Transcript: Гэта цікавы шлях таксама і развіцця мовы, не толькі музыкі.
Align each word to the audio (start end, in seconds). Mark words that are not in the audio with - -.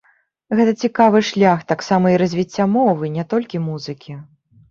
Гэта 0.59 0.71
цікавы 0.85 1.19
шлях 1.27 1.59
таксама 1.73 2.05
і 2.15 2.17
развіцця 2.23 2.65
мовы, 2.77 3.13
не 3.17 3.27
толькі 3.35 3.63
музыкі. 3.69 4.19